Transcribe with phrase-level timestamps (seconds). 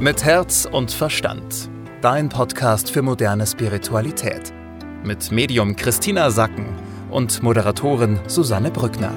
[0.00, 1.68] Mit Herz und Verstand.
[2.02, 4.52] Dein Podcast für moderne Spiritualität.
[5.02, 6.66] Mit Medium Christina Sacken
[7.10, 9.12] und Moderatorin Susanne Brückner.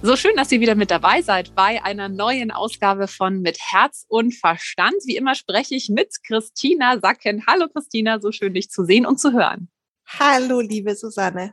[0.00, 4.06] So schön, dass ihr wieder mit dabei seid bei einer neuen Ausgabe von Mit Herz
[4.08, 4.94] und Verstand.
[5.04, 7.44] Wie immer spreche ich mit Christina Sacken.
[7.46, 9.68] Hallo Christina, so schön dich zu sehen und zu hören.
[10.06, 11.52] Hallo, liebe Susanne.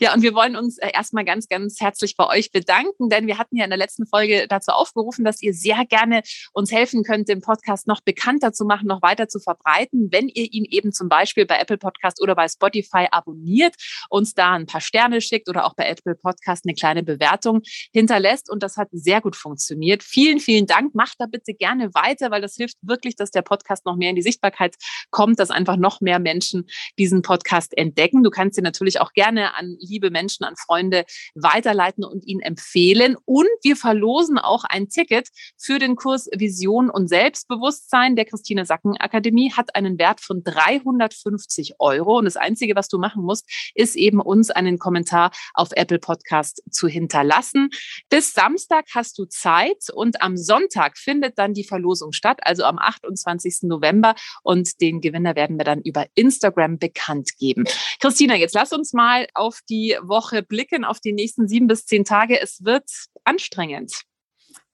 [0.00, 3.38] Ja, und wir wollen uns äh, erstmal ganz, ganz herzlich bei euch bedanken, denn wir
[3.38, 6.22] hatten ja in der letzten Folge dazu aufgerufen, dass ihr sehr gerne
[6.52, 10.52] uns helfen könnt, den Podcast noch bekannter zu machen, noch weiter zu verbreiten, wenn ihr
[10.52, 13.74] ihn eben zum Beispiel bei Apple Podcast oder bei Spotify abonniert,
[14.10, 17.62] uns da ein paar Sterne schickt oder auch bei Apple Podcast eine kleine Bewertung
[17.92, 18.50] hinterlässt.
[18.50, 20.02] Und das hat sehr gut funktioniert.
[20.02, 20.94] Vielen, vielen Dank.
[20.94, 24.16] Macht da bitte gerne weiter, weil das hilft wirklich, dass der Podcast noch mehr in
[24.16, 24.76] die Sichtbarkeit
[25.10, 26.66] kommt, dass einfach noch mehr Menschen
[26.98, 28.22] diesen Podcast entdecken.
[28.22, 31.04] Du kannst ihn natürlich auch gerne an liebe Menschen, an Freunde
[31.34, 33.16] weiterleiten und ihnen empfehlen.
[33.24, 35.28] Und wir verlosen auch ein Ticket
[35.58, 39.52] für den Kurs Vision und Selbstbewusstsein der Christine Sacken Akademie.
[39.52, 42.18] Hat einen Wert von 350 Euro.
[42.18, 46.62] Und das Einzige, was du machen musst, ist eben uns einen Kommentar auf Apple Podcast
[46.70, 47.70] zu hinterlassen.
[48.08, 52.78] Bis Samstag hast du Zeit und am Sonntag findet dann die Verlosung statt, also am
[52.78, 53.62] 28.
[53.62, 54.14] November.
[54.42, 57.64] Und den Gewinner werden wir dann über Instagram bekannt geben.
[58.00, 62.04] Christina, jetzt lass uns mal auf die Woche blicken, auf die nächsten sieben bis zehn
[62.04, 62.40] Tage.
[62.40, 62.88] Es wird
[63.24, 64.02] anstrengend.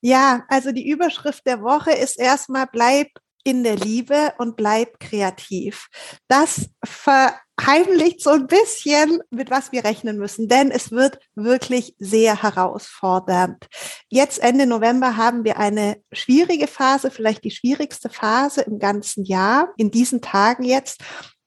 [0.01, 3.09] Ja, also die Überschrift der Woche ist erstmal bleib
[3.45, 5.89] in der Liebe und bleib kreativ.
[6.29, 12.43] Das verheimlicht so ein bisschen, mit was wir rechnen müssen, denn es wird wirklich sehr
[12.43, 13.67] herausfordernd.
[14.09, 19.73] Jetzt Ende November haben wir eine schwierige Phase, vielleicht die schwierigste Phase im ganzen Jahr,
[19.77, 21.03] in diesen Tagen jetzt.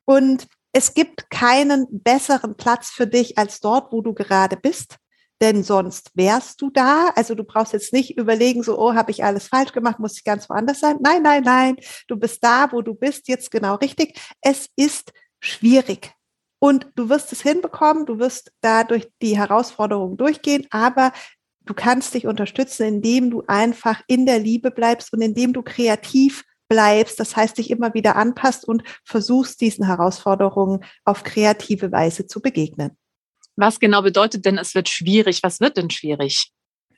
[0.05, 4.97] Und es gibt keinen besseren Platz für dich als dort, wo du gerade bist.
[5.41, 7.13] Denn sonst wärst du da.
[7.15, 10.25] Also du brauchst jetzt nicht überlegen, so, oh, habe ich alles falsch gemacht, muss ich
[10.25, 10.97] ganz woanders sein.
[10.99, 11.77] Nein, nein, nein.
[12.09, 14.19] Du bist da, wo du bist, jetzt genau richtig.
[14.41, 16.11] Es ist schwierig.
[16.59, 21.13] Und du wirst es hinbekommen, du wirst da durch die Herausforderungen durchgehen, aber
[21.61, 26.43] du kannst dich unterstützen, indem du einfach in der Liebe bleibst und indem du kreativ
[26.67, 32.41] bleibst, das heißt, dich immer wieder anpasst und versuchst, diesen Herausforderungen auf kreative Weise zu
[32.41, 32.97] begegnen.
[33.55, 35.41] Was genau bedeutet denn, es wird schwierig?
[35.43, 36.51] Was wird denn schwierig?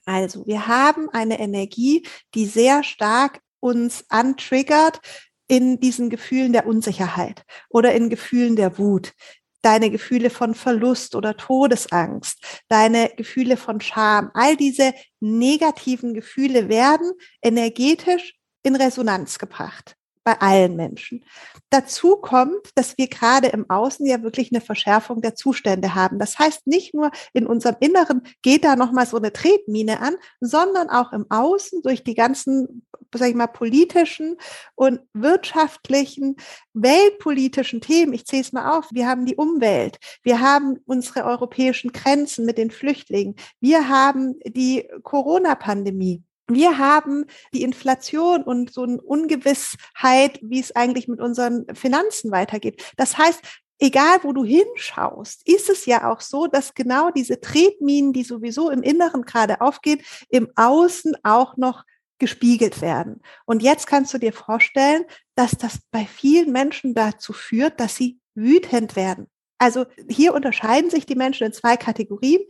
[0.05, 5.01] Also, wir haben eine Energie, die sehr stark uns antriggert
[5.47, 9.13] in diesen Gefühlen der Unsicherheit oder in Gefühlen der Wut.
[9.61, 17.11] Deine Gefühle von Verlust oder Todesangst, deine Gefühle von Scham, all diese negativen Gefühle werden
[17.41, 18.36] energetisch
[18.67, 19.97] in Resonanz gebracht
[20.27, 21.23] bei allen Menschen.
[21.69, 26.19] Dazu kommt, dass wir gerade im Außen ja wirklich eine Verschärfung der Zustände haben.
[26.19, 30.89] Das heißt, nicht nur in unserem Inneren geht da nochmal so eine Tretmine an, sondern
[30.89, 32.85] auch im Außen durch die ganzen,
[33.15, 34.35] sag ich mal, politischen
[34.75, 36.35] und wirtschaftlichen,
[36.73, 38.11] weltpolitischen Themen.
[38.11, 38.89] Ich zähle es mal auf.
[38.91, 39.97] Wir haben die Umwelt.
[40.23, 43.35] Wir haben unsere europäischen Grenzen mit den Flüchtlingen.
[43.61, 46.26] Wir haben die Corona-Pandemie.
[46.49, 52.93] Wir haben die Inflation und so eine Ungewissheit, wie es eigentlich mit unseren Finanzen weitergeht.
[52.95, 53.41] Das heißt,
[53.79, 58.69] egal wo du hinschaust, ist es ja auch so, dass genau diese Tretminen, die sowieso
[58.69, 61.83] im Inneren gerade aufgehen, im Außen auch noch
[62.19, 63.21] gespiegelt werden.
[63.45, 68.19] Und jetzt kannst du dir vorstellen, dass das bei vielen Menschen dazu führt, dass sie
[68.33, 69.27] wütend werden.
[69.59, 72.41] Also hier unterscheiden sich die Menschen in zwei Kategorien.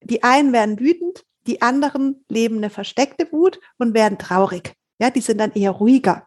[0.00, 4.74] Die einen werden wütend, die anderen leben eine versteckte Wut und werden traurig.
[4.98, 6.26] Ja, die sind dann eher ruhiger.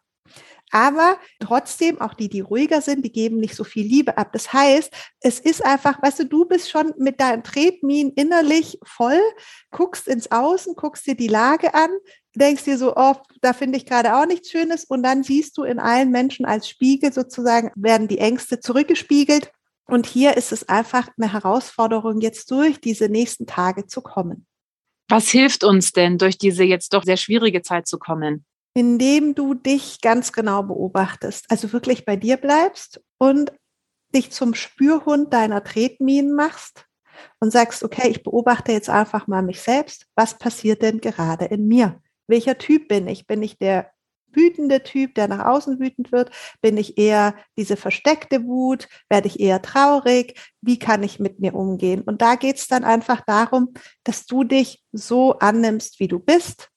[0.71, 4.33] Aber trotzdem, auch die, die ruhiger sind, die geben nicht so viel Liebe ab.
[4.33, 9.21] Das heißt, es ist einfach, weißt du, du bist schon mit deinem Tretmin innerlich voll,
[9.71, 11.89] guckst ins Außen, guckst dir die Lage an,
[12.35, 14.85] denkst dir so, oh, da finde ich gerade auch nichts Schönes.
[14.85, 19.51] Und dann siehst du in allen Menschen als Spiegel sozusagen, werden die Ängste zurückgespiegelt.
[19.87, 24.47] Und hier ist es einfach eine Herausforderung, jetzt durch diese nächsten Tage zu kommen.
[25.07, 28.45] Was hilft uns denn, durch diese jetzt doch sehr schwierige Zeit zu kommen?
[28.73, 33.53] Indem du dich ganz genau beobachtest, also wirklich bei dir bleibst und
[34.13, 36.85] dich zum Spürhund deiner Tretminen machst
[37.39, 40.07] und sagst, okay, ich beobachte jetzt einfach mal mich selbst.
[40.15, 42.01] Was passiert denn gerade in mir?
[42.27, 43.27] Welcher Typ bin ich?
[43.27, 43.91] Bin ich der
[44.35, 46.31] wütende Typ, der nach außen wütend wird?
[46.61, 48.87] Bin ich eher diese versteckte Wut?
[49.09, 50.39] Werde ich eher traurig?
[50.61, 52.01] Wie kann ich mit mir umgehen?
[52.01, 53.73] Und da geht es dann einfach darum,
[54.03, 56.69] dass du dich so annimmst, wie du bist.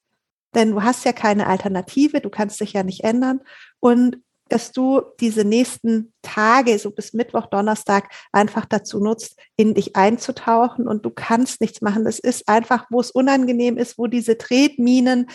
[0.54, 3.40] Denn du hast ja keine Alternative, du kannst dich ja nicht ändern.
[3.80, 4.18] Und
[4.48, 10.88] dass du diese nächsten Tage, so bis Mittwoch, Donnerstag, einfach dazu nutzt, in dich einzutauchen
[10.88, 12.04] und du kannst nichts machen.
[12.04, 15.28] Das ist einfach, wo es unangenehm ist, wo diese Tretminen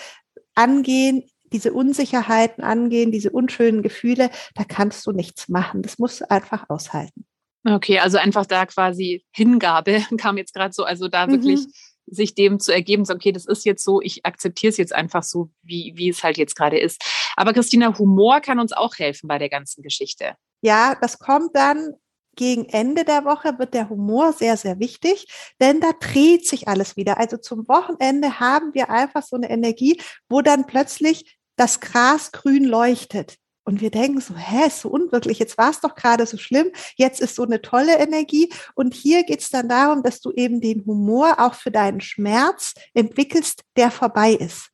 [0.56, 1.24] angehen,
[1.54, 5.82] diese Unsicherheiten angehen, diese unschönen Gefühle, da kannst du nichts machen.
[5.82, 7.26] Das musst du einfach aushalten.
[7.66, 11.72] Okay, also einfach da quasi Hingabe kam jetzt gerade so, also da wirklich mhm.
[12.08, 15.24] sich dem zu ergeben, so, okay, das ist jetzt so, ich akzeptiere es jetzt einfach
[15.24, 17.04] so, wie, wie es halt jetzt gerade ist.
[17.38, 20.36] Aber Christina, Humor kann uns auch helfen bei der ganzen Geschichte.
[20.62, 21.94] Ja, das kommt dann
[22.36, 25.28] gegen Ende der Woche wird der Humor sehr, sehr wichtig,
[25.62, 27.20] denn da dreht sich alles wieder.
[27.20, 32.64] Also zum Wochenende haben wir einfach so eine Energie, wo dann plötzlich das Gras grün
[32.64, 33.38] leuchtet.
[33.66, 36.72] Und wir denken so, hä, ist so unwirklich, jetzt war es doch gerade so schlimm,
[36.98, 38.52] jetzt ist so eine tolle Energie.
[38.76, 42.74] Und hier geht es dann darum, dass du eben den Humor auch für deinen Schmerz
[42.94, 44.70] entwickelst, der vorbei ist.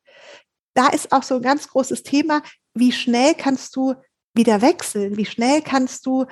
[0.74, 2.42] Da ist auch so ein ganz großes Thema,
[2.74, 3.94] wie schnell kannst du
[4.34, 6.26] wieder wechseln, wie schnell kannst du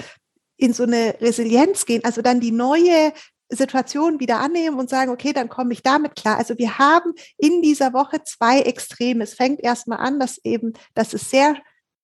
[0.58, 3.14] in so eine Resilienz gehen, also dann die neue
[3.50, 6.38] Situation wieder annehmen und sagen, okay, dann komme ich damit klar.
[6.38, 9.24] Also wir haben in dieser Woche zwei Extreme.
[9.24, 11.56] Es fängt erstmal an, dass eben, dass es sehr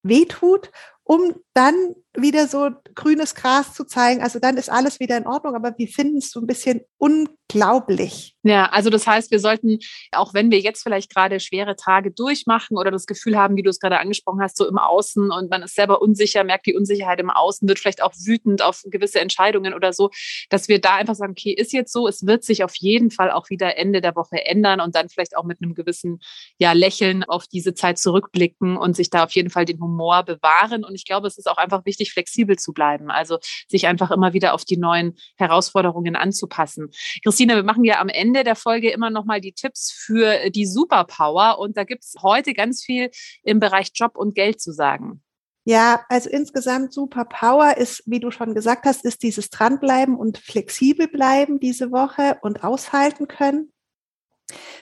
[0.03, 0.71] wehtut,
[1.03, 4.21] um dann wieder so grünes Gras zu zeigen.
[4.21, 8.35] Also dann ist alles wieder in Ordnung, aber wir finden es so ein bisschen unglaublich.
[8.43, 9.79] Ja, also das heißt, wir sollten,
[10.11, 13.69] auch wenn wir jetzt vielleicht gerade schwere Tage durchmachen oder das Gefühl haben, wie du
[13.69, 17.19] es gerade angesprochen hast, so im Außen und man ist selber unsicher, merkt die Unsicherheit
[17.19, 20.11] im Außen, wird vielleicht auch wütend auf gewisse Entscheidungen oder so,
[20.49, 23.31] dass wir da einfach sagen, okay, ist jetzt so, es wird sich auf jeden Fall
[23.31, 26.19] auch wieder Ende der Woche ändern und dann vielleicht auch mit einem gewissen
[26.57, 30.83] ja, Lächeln auf diese Zeit zurückblicken und sich da auf jeden Fall den Humor bewahren.
[30.83, 34.33] Und ich glaube, es ist auch einfach wichtig, flexibel zu bleiben, also sich einfach immer
[34.33, 36.89] wieder auf die neuen Herausforderungen anzupassen.
[37.23, 40.65] Christine, wir machen ja am Ende der Folge immer noch mal die Tipps für die
[40.65, 43.09] Superpower und da gibt es heute ganz viel
[43.43, 45.21] im Bereich Job und Geld zu sagen.
[45.65, 51.07] Ja, also insgesamt Superpower ist, wie du schon gesagt hast, ist dieses Dranbleiben und flexibel
[51.07, 53.72] bleiben diese Woche und aushalten können.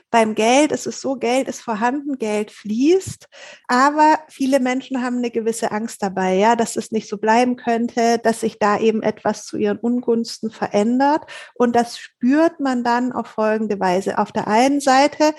[0.10, 3.28] Beim Geld ist es so, Geld ist vorhanden, Geld fließt,
[3.68, 8.20] aber viele Menschen haben eine gewisse Angst dabei, ja, dass es nicht so bleiben könnte,
[8.20, 11.24] dass sich da eben etwas zu ihren Ungunsten verändert
[11.54, 14.18] und das spürt man dann auf folgende Weise.
[14.18, 15.34] Auf der einen Seite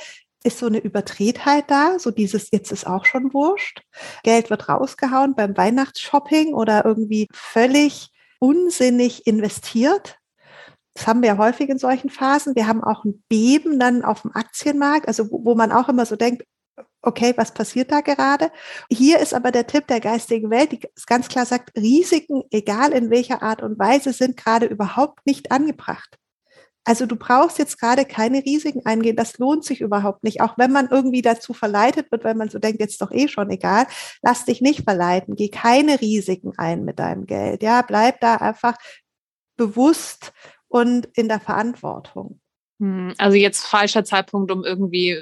[0.45, 3.83] ist so eine Übertretheit da, so dieses jetzt ist auch schon wurscht.
[4.23, 10.17] Geld wird rausgehauen beim Weihnachtsshopping oder irgendwie völlig unsinnig investiert.
[10.95, 12.55] Das haben wir häufig in solchen Phasen.
[12.55, 16.05] Wir haben auch ein Beben dann auf dem Aktienmarkt, also wo, wo man auch immer
[16.05, 16.45] so denkt,
[17.03, 18.51] okay, was passiert da gerade?
[18.91, 23.11] Hier ist aber der Tipp der geistigen Welt, die ganz klar sagt, Risiken, egal in
[23.11, 26.19] welcher Art und Weise, sind gerade überhaupt nicht angebracht.
[26.85, 30.41] Also du brauchst jetzt gerade keine Risiken eingehen, das lohnt sich überhaupt nicht.
[30.41, 33.51] Auch wenn man irgendwie dazu verleitet wird, weil man so denkt, jetzt doch eh schon
[33.51, 33.87] egal,
[34.23, 37.63] lass dich nicht verleiten, geh keine Risiken ein mit deinem Geld.
[37.63, 38.77] Ja, bleib da einfach
[39.57, 40.33] bewusst
[40.73, 42.41] und in der Verantwortung.
[42.81, 45.19] Hm, also jetzt falscher Zeitpunkt, um irgendwie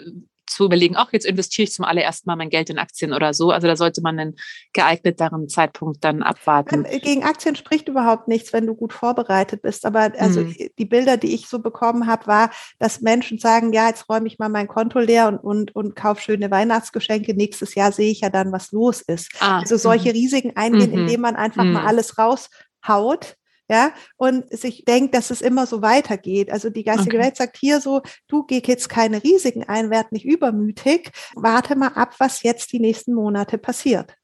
[0.47, 3.51] zu überlegen, auch jetzt investiere ich zum allerersten Mal mein Geld in Aktien oder so.
[3.51, 4.37] Also da sollte man einen
[4.73, 6.85] geeigneteren Zeitpunkt dann abwarten.
[6.85, 9.87] Gegen Aktien spricht überhaupt nichts, wenn du gut vorbereitet bist.
[9.87, 10.57] Aber also mhm.
[10.77, 14.39] die Bilder, die ich so bekommen habe, war, dass Menschen sagen, ja, jetzt räume ich
[14.39, 17.35] mal mein Konto leer und, und, und kaufe schöne Weihnachtsgeschenke.
[17.35, 19.31] Nächstes Jahr sehe ich ja dann, was los ist.
[19.39, 20.15] Ah, also solche mhm.
[20.15, 20.99] Risiken eingehen, mhm.
[20.99, 21.89] indem man einfach mal mhm.
[21.89, 23.37] alles raushaut
[23.71, 26.51] ja, und sich denkt, dass es immer so weitergeht.
[26.51, 27.27] Also die geistige okay.
[27.27, 31.93] Welt sagt hier so, du geh jetzt keine Risiken ein, werd nicht übermütig, warte mal
[31.95, 34.17] ab, was jetzt die nächsten Monate passiert.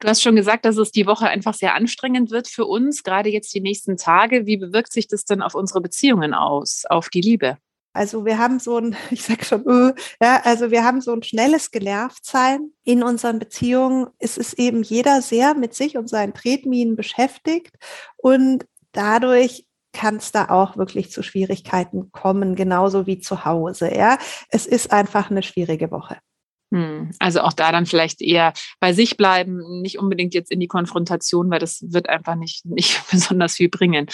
[0.00, 3.30] Du hast schon gesagt, dass es die Woche einfach sehr anstrengend wird für uns, gerade
[3.30, 4.44] jetzt die nächsten Tage.
[4.44, 7.56] Wie bewirkt sich das denn auf unsere Beziehungen aus, auf die Liebe?
[7.92, 11.22] Also wir haben so ein, ich sag schon, äh, ja, also wir haben so ein
[11.22, 14.08] schnelles Genervtsein in unseren Beziehungen.
[14.18, 17.76] Es ist eben jeder sehr mit sich und seinen Tretminen beschäftigt
[18.16, 23.94] und dadurch kann es da auch wirklich zu Schwierigkeiten kommen, genauso wie zu Hause.
[23.94, 24.18] Ja,
[24.48, 26.16] es ist einfach eine schwierige Woche.
[26.72, 30.68] Hm, also auch da dann vielleicht eher bei sich bleiben, nicht unbedingt jetzt in die
[30.68, 34.06] Konfrontation, weil das wird einfach nicht, nicht besonders viel bringen.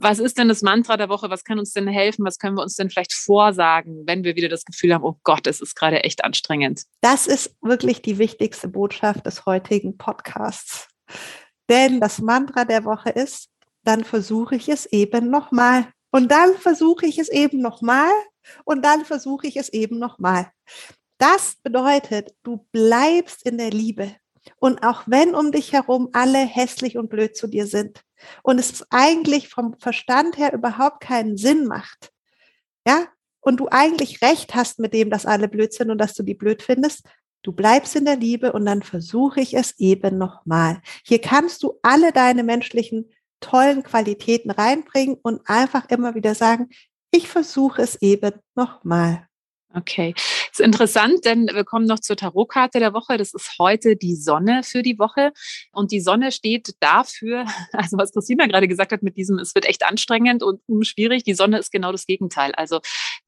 [0.00, 1.30] Was ist denn das Mantra der Woche?
[1.30, 2.24] Was kann uns denn helfen?
[2.24, 5.46] Was können wir uns denn vielleicht vorsagen, wenn wir wieder das Gefühl haben, oh Gott,
[5.46, 6.82] es ist gerade echt anstrengend?
[7.00, 10.88] Das ist wirklich die wichtigste Botschaft des heutigen Podcasts.
[11.68, 13.50] Denn das Mantra der Woche ist,
[13.84, 15.86] dann versuche ich es eben nochmal.
[16.10, 18.10] Und dann versuche ich es eben nochmal.
[18.64, 20.50] Und dann versuche ich es eben nochmal.
[21.20, 24.16] Das bedeutet, du bleibst in der Liebe.
[24.56, 28.02] Und auch wenn um dich herum alle hässlich und blöd zu dir sind
[28.42, 32.10] und es eigentlich vom Verstand her überhaupt keinen Sinn macht,
[32.86, 33.06] ja,
[33.42, 36.34] und du eigentlich recht hast mit dem, dass alle blöd sind und dass du die
[36.34, 37.06] blöd findest,
[37.42, 40.82] Du bleibst in der Liebe und dann versuche ich es eben nochmal.
[41.06, 43.10] Hier kannst du alle deine menschlichen
[43.40, 46.68] tollen Qualitäten reinbringen und einfach immer wieder sagen,
[47.10, 49.26] ich versuche es eben nochmal.
[49.72, 50.14] Okay,
[50.52, 53.16] ist interessant, denn wir kommen noch zur Tarotkarte der Woche.
[53.16, 55.32] Das ist heute die Sonne für die Woche.
[55.72, 59.66] Und die Sonne steht dafür, also was Christina gerade gesagt hat mit diesem, es wird
[59.66, 61.24] echt anstrengend und schwierig.
[61.24, 62.52] Die Sonne ist genau das Gegenteil.
[62.54, 62.80] Also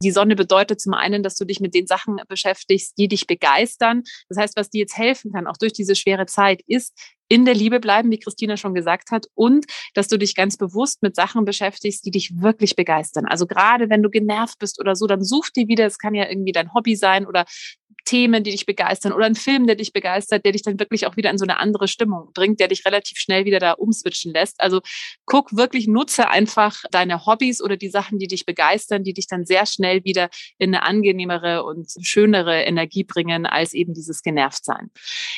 [0.02, 4.02] die Sonne bedeutet zum einen, dass du dich mit den Sachen beschäftigst, die dich begeistern.
[4.29, 6.95] Das heißt, was dir jetzt helfen kann, auch durch diese schwere Zeit, ist,
[7.29, 11.02] in der Liebe bleiben, wie Christina schon gesagt hat, und dass du dich ganz bewusst
[11.02, 13.26] mit Sachen beschäftigst, die dich wirklich begeistern.
[13.26, 16.29] Also gerade wenn du genervt bist oder so, dann such dir wieder, es kann ja
[16.29, 17.45] irgendwie dein Hobby sein oder
[18.04, 21.16] Themen, die dich begeistern oder ein Film, der dich begeistert, der dich dann wirklich auch
[21.16, 24.61] wieder in so eine andere Stimmung bringt, der dich relativ schnell wieder da umswitchen lässt.
[24.61, 24.80] Also
[25.26, 29.47] guck wirklich, nutze einfach deine Hobbys oder die Sachen, die dich begeistern, die dich dann
[29.47, 30.28] sehr schnell wieder
[30.59, 34.90] in eine angenehmere und schönere Energie bringen als eben dieses Genervtsein.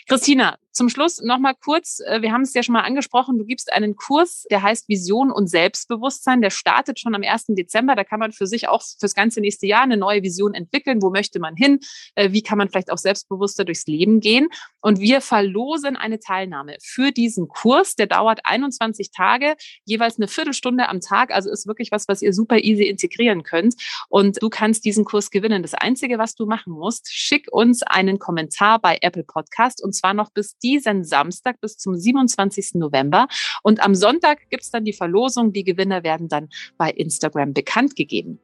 [0.07, 3.73] Christina, zum Schluss nochmal kurz, äh, wir haben es ja schon mal angesprochen, du gibst
[3.73, 6.43] einen Kurs, der heißt Vision und Selbstbewusstsein.
[6.43, 7.47] Der startet schon am 1.
[7.51, 7.95] Dezember.
[7.95, 11.01] Da kann man für sich auch fürs ganze nächste Jahr eine neue Vision entwickeln.
[11.01, 11.79] Wo möchte man hin?
[12.17, 14.47] Äh, wie kann man vielleicht auch selbstbewusster durchs Leben gehen?
[14.81, 17.97] Und wir verlosen eine Teilnahme für diesen Kurs.
[17.97, 21.33] Der dauert 21 Tage, jeweils eine Viertelstunde am Tag.
[21.33, 23.75] Also ist wirklich was, was ihr super easy integrieren könnt.
[24.09, 25.63] Und du kannst diesen Kurs gewinnen.
[25.63, 30.15] Das Einzige, was du machen musst, schick uns einen Kommentar bei Apple Podcast und zwar
[30.15, 32.75] noch bis diesen Samstag bis zum 27.
[32.75, 33.27] November.
[33.65, 35.53] Und am Sonntag gibt es dann die Verlosung.
[35.53, 38.39] Die Gewinner werden dann bei Instagram bekannt gegeben.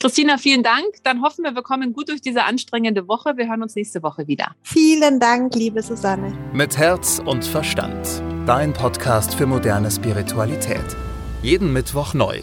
[0.00, 0.84] Christina, vielen Dank.
[1.04, 3.36] Dann hoffen wir, wir kommen gut durch diese anstrengende Woche.
[3.36, 4.54] Wir hören uns nächste Woche wieder.
[4.62, 6.32] Vielen Dank, liebe Susanne.
[6.52, 8.22] Mit Herz und Verstand.
[8.46, 10.96] Dein Podcast für moderne Spiritualität.
[11.42, 12.42] Jeden Mittwoch neu.